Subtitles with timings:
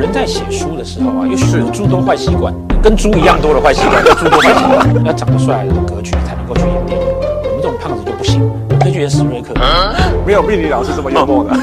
[0.00, 5.04] 人在写书的时候啊，有许多诸多坏习惯，跟猪一样多的坏习惯，叫诸多坏习惯。
[5.04, 7.06] 要长得帅的格局才能够去演电影，
[7.44, 8.50] 我们这种胖子就不行，
[8.80, 9.52] 可以去演史瑞克。
[10.24, 11.50] 没有命理老师这么幽默的。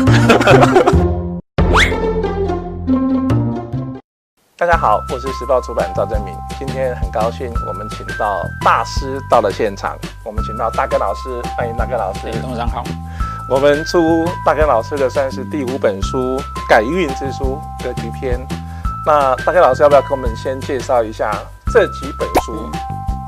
[4.55, 12.29] 大家好，我是时报出版赵正明，今天很高兴我们请到大师到了现场，我们请到大哥老师，欢迎大哥老师。
[12.39, 12.83] 董事长好。
[13.49, 18.37] 我们出大根老师的算是第五本书《改运之书》格局篇。
[19.05, 21.31] 那大根老师要不要跟我们先介绍一下
[21.71, 22.69] 这几本书，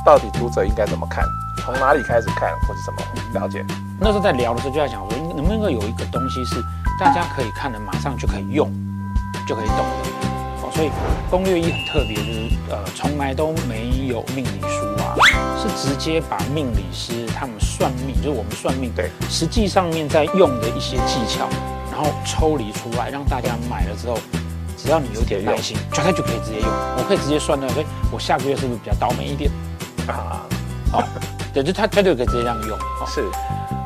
[0.05, 1.23] 到底读者应该怎么看？
[1.63, 2.99] 从哪里开始看，或是怎么
[3.39, 3.65] 了解？
[3.97, 6.61] 那时候在聊的时候就在想说，能不能够有一个东西是
[6.99, 8.69] 大家可以看的，马上就可以用，
[9.47, 10.69] 就可以懂的哦。
[10.73, 10.91] 所以
[11.29, 15.15] 攻略一很特别，就是呃，从来都没有命理书啊，
[15.75, 21.47] 直接把命理师他们算命，就是我们算命，对，实际上面在用的一些技巧，
[21.91, 24.17] 然后抽离出来，让大家买了之后，
[24.77, 26.69] 只要你有点耐心，就他就可以直接用。
[26.69, 29.49] 我可以直接算到，所以我下个月是不是比较倒霉一点
[30.07, 30.41] 啊？
[30.91, 31.03] 好，
[31.53, 32.77] 对，就他他就可以直接这样用。
[33.07, 33.27] 是，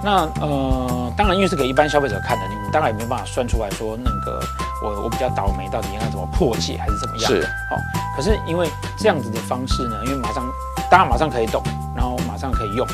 [0.04, 4.40] 那呃，当然因为是给一般消费者看的，你们当然也没办法算出来说那个。
[4.84, 7.32] 我我比较倒霉，到底应该怎么破解还是怎么样？
[7.32, 7.80] 是，好、哦。
[8.18, 10.44] 可是因为这样子的方式呢，因为马上
[10.92, 11.64] 大家马上可以懂，
[12.44, 12.86] 上可以用，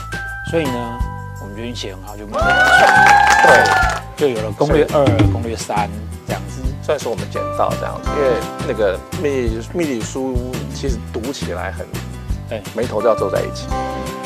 [0.52, 1.00] 所以呢，
[1.42, 2.48] 我们就运气很好，就马上
[3.48, 3.64] 对，
[4.16, 5.90] 就有了攻略二、攻略三
[6.28, 8.12] 这样子，算是我们捡到这样子。
[8.16, 11.84] 因为那个命理命理书其实读起来很，
[12.48, 13.66] 对，眉头都要皱在一起。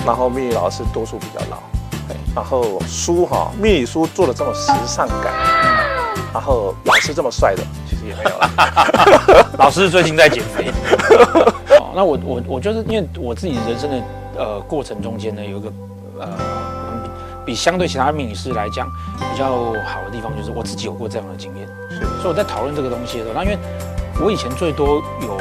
[0.06, 1.58] 然后秘理老师多数比较老，
[2.06, 2.18] 对。
[2.36, 5.32] 然后书哈，秘理书做的这么时尚感。
[6.34, 9.48] 然后老师这么帅的，其实也没有了。
[9.58, 10.70] 老师最近在减肥。
[11.80, 14.04] 哦，那我我我就是因为我自己人生的
[14.38, 15.72] 呃过程中间呢，有一个
[16.20, 16.30] 呃
[17.46, 19.46] 比，相对其他命理师来讲比较
[19.86, 21.68] 好的地方，就是我自己有过这样的经验。
[21.90, 23.58] 是，所以我在讨论这个东西的时候，那因为
[24.20, 25.38] 我以前最多有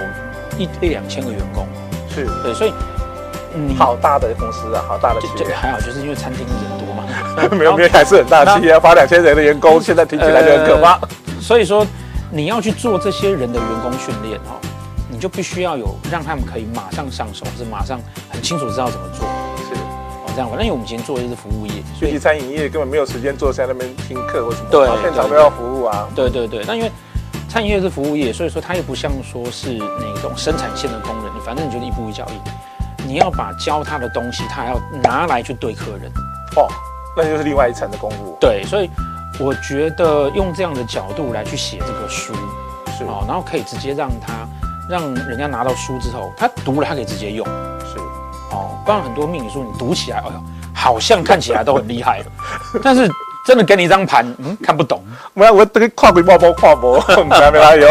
[0.59, 1.67] 一一两千个员工，
[2.09, 2.73] 是对，所以
[3.55, 7.05] 嗯，好大的公司啊，好大的企业，还好，就是因为餐厅人多嘛。
[7.51, 10.99] 没有，没有，还是很大企业，发两千人的员工，现在听起来就很可怕。
[11.41, 11.87] 所以说，
[12.31, 14.82] 你要去做这些人的员工训练哈，你
[15.23, 19.21] 就必须要有让他们可以马上上手，或是马上很清楚知道怎么做。
[19.69, 20.49] 是哦，这样。
[20.51, 26.09] 反正因为我们以前做的是服务业，所以餐饮业根本没有时间坐在那边听课或什么，对，现场都要服务啊。
[26.13, 26.91] 对对对，那因为
[27.49, 36.11] 餐饮业是服务业，所以说它又不像说是那种生产线的工人，你反正你就是一步一脚印，你要把教他的东西，他还要拿来去对客人
[36.57, 36.67] 哦。
[37.17, 38.37] 那就是另外一层的功夫。
[38.41, 38.91] 对，所以
[39.39, 42.35] 我觉得用这样的角度来去写这个书，
[42.99, 44.42] 是哦，然后可以直接让他
[44.93, 47.99] 让人家拿到书之后，他读了他可以直接用，是
[48.51, 48.79] 哦。
[48.85, 50.33] 不然很多命理书你读起来，哎呦，
[50.75, 52.23] 好像看起来都很厉害，
[52.85, 53.11] 但是。
[53.45, 55.03] 真的给你一张盘，嗯，看不懂。
[55.35, 56.93] 我要我这个跨鬼包包跨不，
[57.29, 57.89] 没没有，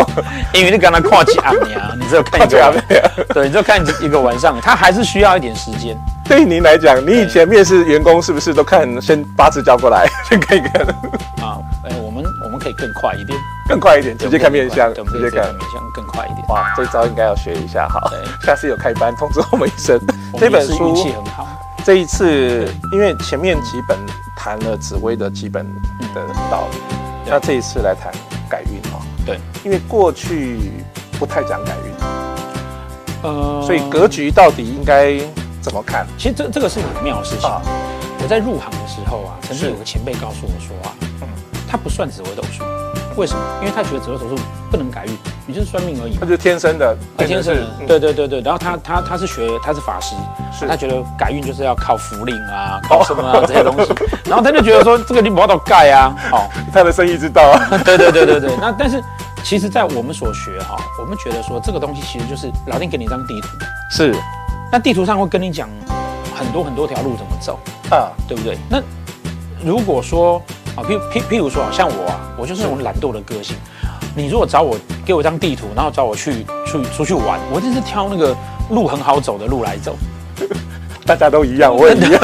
[0.54, 2.74] 因为你刚才跨假呀，你只有看一个，
[3.34, 5.94] 对，你就看一个晚上，他还是需要一点时间。
[6.24, 10.84] 对于您来讲，你以前面试员工是不是都看先八字交过来，先看一看？
[11.46, 11.71] 啊，哎，
[12.44, 16.48] 我们可以更快一点，更快一点，直接看面相，直接看面相更快一点。
[16.50, 18.12] 哇，这招应该要学一下，好，
[18.44, 20.00] 下次有开班通知我们一声。
[20.40, 21.48] 这本书运气很好。
[21.84, 23.98] 这一次因为前面几本。
[24.44, 25.64] 谈了紫薇的基本
[26.16, 26.98] 的道理，嗯、
[27.28, 28.12] 那这一次来谈
[28.50, 29.00] 改运哦。
[29.24, 30.58] 对，因为过去
[31.20, 31.94] 不太讲改运，
[33.22, 35.20] 呃，所以格局到底应该
[35.62, 36.08] 怎么看？
[36.18, 37.48] 其实这这个是很妙的事情。
[37.48, 37.62] 啊、
[38.24, 41.08] 我在入行的时候啊，曾经有个前辈告诉我说啊，嗯，
[41.72, 42.66] 他不算紫微斗数。
[43.16, 43.42] 为什么？
[43.62, 44.36] 因为他觉得紫微斗数
[44.70, 46.16] 不能改运，你就是算命而已。
[46.16, 47.62] 他就是天生的，他天生的。
[47.88, 48.42] 对对对对。
[48.42, 50.16] 然后他他他是学，他是法师，
[50.52, 53.94] 是他觉得改运就是要靠符令啊，靠什么啊这些东西。
[54.26, 57.78] 然后他就觉得说，这个你不要都盖啊， 哦，他的生意之道啊。
[57.84, 58.52] 对对对对对。
[58.60, 59.02] 那但是
[59.44, 63.48] 其实，在我们所学哈，我们觉得说这个东西其实就是老天给你一张地图，
[63.92, 64.16] 是，
[64.72, 65.70] 那地图上会跟你讲
[66.34, 67.60] 很多很多条路怎么走
[67.90, 68.58] 啊，对不对？
[68.70, 68.82] 那
[69.66, 70.42] 如果说。
[70.76, 73.56] 啊，譬譬譬如说，像我啊，我就是那种懒惰的个性。
[74.16, 78.36] 你如果找我，给我一张地图，然后找我去去出去玩，我就是挑那个
[78.70, 79.96] 路很好走的路来走。
[81.06, 82.22] 大家都一样，我也一样。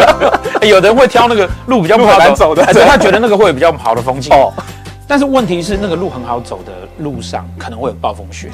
[0.66, 4.34] 有的人会挑那个路比较不好走的，还是他觉得那个会有比较好的风景。
[4.34, 4.52] 哦。
[5.06, 8.50] 但是问题是，那个路很好走的路上可能会有暴风雪。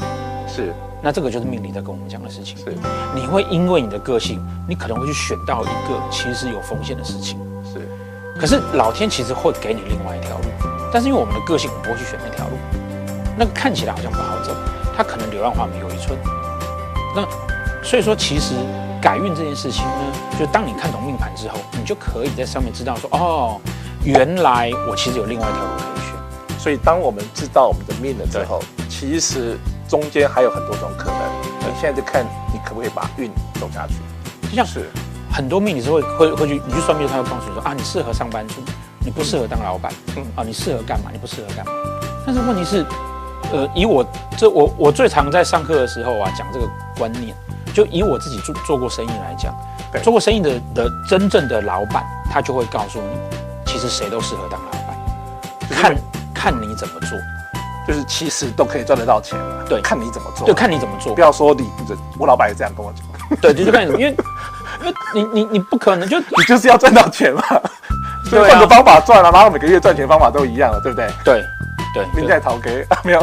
[0.46, 0.72] 是。
[1.00, 2.56] 那这个就是命理在跟我们讲的事情。
[2.58, 2.76] 是。
[3.14, 7.38] 你会因为你的个性，你可能会去选到一个其实有风险的事情。
[8.38, 10.44] 可是老天其实会给你另外一条路，
[10.92, 12.56] 但是因为我们的个性，我们不会去选那条路。
[13.36, 14.54] 那个看起来好像不好走，
[14.96, 16.18] 它可能柳暗花明又一村。
[17.14, 17.26] 那
[17.82, 18.54] 所以说，其实
[19.00, 23.60] 改运这件事情呢，就当你看懂命盘之后，你就可以在上面知道说，哦，
[24.04, 26.58] 原来我其实有另外一条路可以选。
[26.58, 29.58] 所以当我们知道我们的命了之后，其实
[29.88, 31.18] 中间还有很多种可能。
[31.60, 33.94] 你现在就看你可不可以把运走下去。
[34.50, 34.90] 就像是
[35.32, 38.56] 很多命理师会会会去，你去算命，他会告诉你说啊，你适合上班族，
[39.00, 39.92] 你不适合当老板。
[40.16, 41.10] 嗯啊，你适合干嘛？
[41.10, 41.72] 你不适合干嘛？
[42.26, 42.84] 但是问题是，
[43.52, 44.04] 呃，以我
[44.36, 46.68] 这我我最常在上课的时候啊讲这个
[46.98, 47.34] 观念，
[47.74, 49.54] 就以我自己做做过生意来讲，
[49.90, 53.18] 对做过生意的的真正的老板，他就会告诉你，
[53.64, 54.96] 其实谁都适合当老板，
[55.70, 55.96] 看
[56.34, 57.18] 看你怎么做。
[57.84, 61.68] 就是其实都可以赚得到钱了，对，看你怎么做，对，看你怎么做，不要说你，
[62.16, 64.14] 我老板也这样跟我讲，对，就是看你，因为
[64.82, 67.42] 因为你你你不可能就你就是要赚到钱嘛，
[68.24, 71.10] 所以换个方法赚了，然后每个月赚钱方法都一样了，对不对？
[71.24, 71.44] 对
[71.94, 73.20] 对，另在逃给啊没有，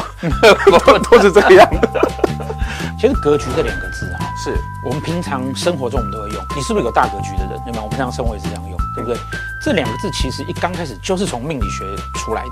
[1.10, 2.02] 都是这个样的。
[3.00, 4.54] 其实格局这两个字啊，是
[4.86, 6.46] 我们平常生活中我们都会用。
[6.56, 7.60] 你是不是有大格局的人？
[7.66, 7.80] 对吗？
[7.82, 9.18] 我们平常生活也是这样用，对不对？
[9.64, 11.86] 这两个字其实一刚开始就是从命理学
[12.16, 12.52] 出来的。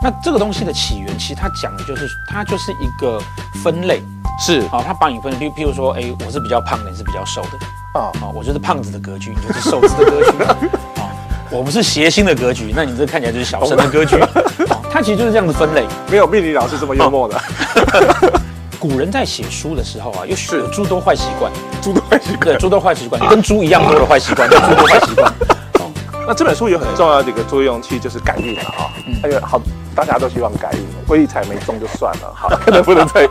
[0.00, 3.20] 那这个东西的起源，其实它讲的就是它就是一个
[3.62, 4.00] 分类，
[4.40, 7.58] 是好，它把你分类，譬如说，哎，我是比较胖的，你是比较瘦的，
[7.94, 10.36] 啊啊，我就是胖子的格局，你就是瘦子的格局，
[11.00, 11.10] 啊，
[11.50, 14.16] 我们是谐星的格局，那你这看起来就是小生的格局，
[14.90, 17.40] 它其实就是这样的分类，没有命理老师这么幽默的。
[18.78, 21.50] 古人在写书的时候啊，有许多诸多坏习惯，
[21.82, 25.32] 诸多坏习惯，对，诸多坏习惯，跟猪一样多的坏习惯，叫诸多坏习惯。
[26.28, 28.92] 那这本书有很重要的一个作用，其实就是改运了啊。
[29.22, 29.60] 还有好，
[29.96, 33.26] 大家都希望改运，威力彩没中就算了，好，可能不能再，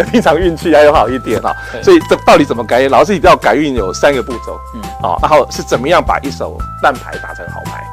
[0.10, 1.54] 平常运气还有好一点啊。
[1.82, 2.88] 所以这到底怎么改运？
[2.90, 7.84] 老师一定要改运有三个步骤，嗯，好，然后是怎么样把一手烂牌打成好牌？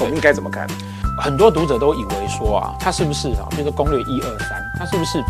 [0.00, 0.66] 我们应该怎么看？
[1.18, 3.46] 很多读者都以为说啊，他是不是啊？
[3.50, 5.22] 比如说攻略一二三，他是不是？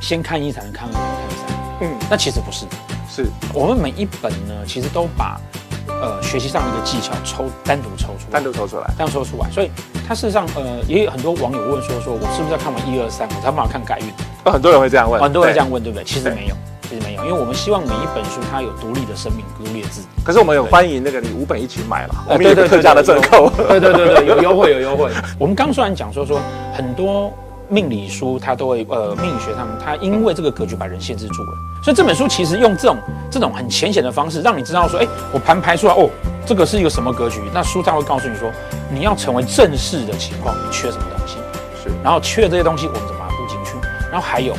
[0.00, 1.02] 先看一才能看二，看
[1.36, 1.56] 三。
[1.82, 2.66] 嗯，那其实不是，
[3.08, 5.38] 是我们每一本呢，其实都把
[6.00, 9.50] 呃学习上一个技巧抽单独抽出来，单独抽出来，单独抽出来。
[9.50, 9.70] 所以
[10.06, 14.06] 它事实上呃也有很多网友问说，说我是不是要看完一二三，我才办法看改运？
[14.44, 16.04] 呃，很多人会这样问，很多人这样问，对不对？
[16.04, 20.02] 其实没有，其实没有，因为我们希望每一本书它有独立的生命、独立的字。
[20.24, 25.10] 可是我们有欢迎那个你五本一起买了，我们有特价的折扣，对对对对，有优惠有优惠。
[25.38, 26.40] 我们刚虽然讲说说
[26.74, 27.32] 很多。
[27.70, 31.50] 命理书它都会，呃，命理学上它因为这个格局把人限制住了，
[31.82, 32.98] 所以这本书其实用这种
[33.30, 36.10] 这种很浅显的方式，让你知道说，哎，我盘排出来，哦，
[36.44, 37.40] 这个是一个什么格局？
[37.54, 38.50] 那书上会告诉你说，
[38.92, 41.36] 你要成为正式的情况，你缺什么东西？
[41.82, 43.72] 是，然后缺了这些东西，我们怎么把它补进去？
[44.10, 44.52] 然后还有，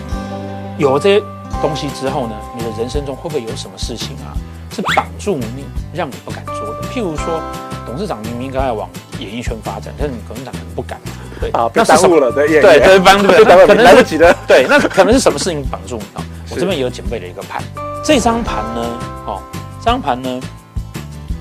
[0.78, 1.26] 有了这些
[1.62, 4.32] 东西之后呢，你的人生中会不会有什么事情啊，
[4.72, 6.82] 是挡住你，让你不敢做的？
[6.94, 7.42] 譬如说，
[7.86, 10.98] 董事长明明应该要往演艺圈发展，但是你董事长可能不敢。
[11.42, 11.50] 对。
[11.52, 16.24] 啊，被耽误了，对对对，帮对，可能来不及的，对，那可能是什么事情绑住你啊？
[16.52, 17.62] 我这边也有准备了一个盘，
[18.06, 18.82] 这张盘呢，
[19.26, 19.42] 哦，
[19.80, 20.40] 这张盘呢，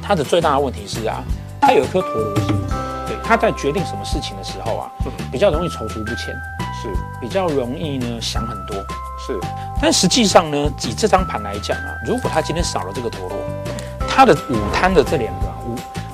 [0.03, 1.23] 它的最大的问题是啊，
[1.61, 2.59] 它有一颗陀螺星，
[3.07, 4.91] 对，它在决定什么事情的时候啊，
[5.31, 6.27] 比较容易踌躇不前，
[6.83, 6.89] 是。
[7.21, 8.77] 比较容易呢想很多，
[9.27, 9.39] 是，
[9.83, 13.39] 但实际上呢，以这张盘来讲啊，如果他今天少了这个陀螺，
[14.09, 15.50] 他的午摊的这两个。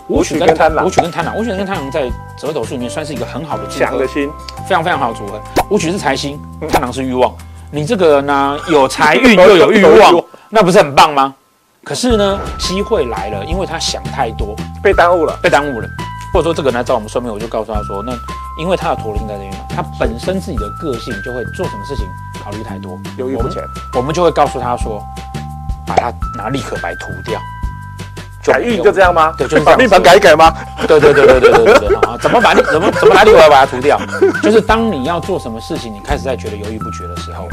[0.09, 2.09] 武曲跟贪狼，舞曲跟贪狼，舞曲跟贪狼在
[2.39, 4.31] 折斗术里面算是一个很好的组合，强的星，
[4.69, 5.41] 非常非常好的组合。
[5.71, 7.35] 舞曲是财星，贪狼是欲望。
[7.73, 11.35] 你这个呢，有财运 又有欲望，那不是很棒吗？
[11.83, 15.89] 可是呢，机会来了，因为他想太多，被耽误了，被耽误了。
[16.33, 18.13] 或者说这个人呢，照我们说明，我就告诉他说，那
[18.61, 22.07] 因为他的陀罗星在这边嘛，他本身自己的个性就会做什么事情
[22.45, 23.61] 考虑太多，犹豫不前。
[23.95, 25.03] 我们就会告诉他说，
[25.87, 27.41] 把他拿立可白涂掉。
[28.47, 29.35] 改运就这样吗？
[29.37, 30.55] 对，就是把命盘改一改吗？
[30.87, 32.17] 对对对对对对对啊！
[32.21, 34.01] 怎么把你怎么怎么拿立可白把它涂掉？
[34.43, 37.49] 就是当你要做什么事情，你开始在觉得犹豫不决的时候，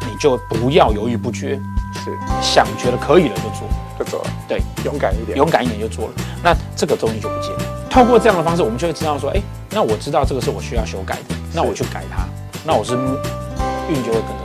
[0.00, 1.60] 你就不要犹豫不决，
[2.04, 2.10] 是
[2.42, 3.68] 想觉得可以了就做，
[3.98, 4.30] 就做了。
[4.48, 6.12] 对，勇敢一点，勇敢一点就做了。
[6.42, 7.62] 那这个东西就不见了。
[7.88, 12.24] 透过这样的方式，我们就会知道说，哎，那我知道这个是我需要修改的，那我去改它，
[12.64, 14.41] 那我是运就会跟着。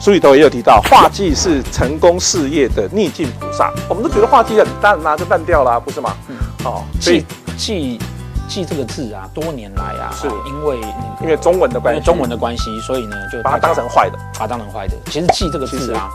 [0.00, 3.70] 书里头也有提到，画技是成功事业的逆境菩萨。
[3.86, 6.16] 我们都觉得画忌很淡啊，就淡掉了，不是吗？
[6.28, 7.22] 嗯，哦，忌
[7.58, 8.00] 忌
[8.48, 10.26] 忌这个字啊，多年来啊，是。
[10.46, 10.80] 因为
[11.20, 14.96] 因为中文的关系，中文的关系，所以呢，就把它当成坏的，把它当成坏的。
[15.10, 16.08] 其实忌这个字啊，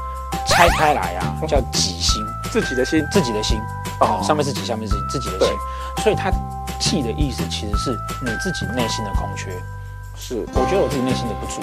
[0.48, 3.56] 拆开来啊，叫己心，自己的心，自己的心，
[4.00, 5.56] 哦，上面是己，下面是自己的心，
[6.02, 6.32] 所以它
[6.80, 7.92] 忌的意思其实是
[8.24, 9.52] 你自己内心的空缺。
[10.18, 11.62] 是，我觉得我自己内心的不足。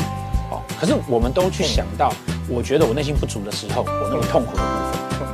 [0.80, 2.12] 可是我们都去想到，
[2.48, 4.68] 我觉得我内心不足的时候，我那么痛苦的部
[5.18, 5.28] 分，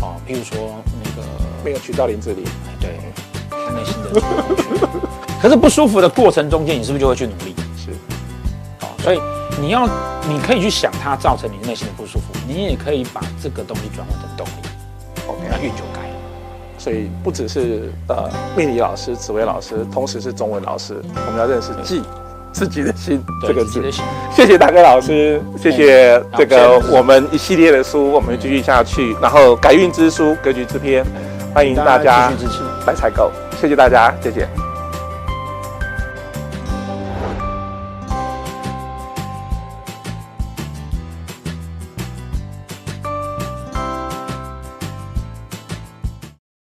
[0.00, 1.28] 哦，譬如说那个
[1.64, 2.90] 没有娶到林志玲，哎，对，
[3.74, 4.20] 内心的。
[5.40, 7.54] 可是不舒服的过程中间，你是不是就会去努力？
[7.76, 7.90] 是，
[8.80, 9.20] 哦，所以
[9.60, 9.86] 你要，
[10.28, 14.50] 你可以去想它造成你内心的不舒服，你也可以把这个东西转换成动力
[15.26, 16.14] ，OK，那运就改了。
[16.78, 22.02] 所以不只是呃命理老师、紫薇老师，同时是中文老师，我们要认识忌。
[22.52, 23.82] 自自己的心这个字。
[24.30, 29.16] 谢谢大哥老师，谢谢这个我们一系列的书，我们继续下去。
[29.20, 31.04] 然后改运之书，格局之篇，
[31.52, 32.30] 欢迎大家
[32.86, 33.32] 来采购。
[33.60, 34.46] 谢谢大家，谢谢。